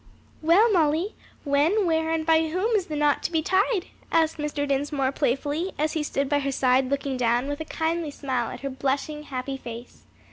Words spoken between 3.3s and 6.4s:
be tied?" asked Mr. Dinsmore playfully, as he stood by